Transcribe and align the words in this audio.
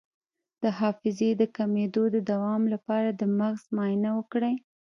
د 0.63 0.65
حافظې 0.79 1.29
د 1.41 1.43
کمیدو 1.57 2.03
د 2.15 2.17
دوام 2.31 2.61
لپاره 2.73 3.09
د 3.19 3.21
مغز 3.37 3.63
معاینه 3.75 4.09
وکړئ 4.17 4.55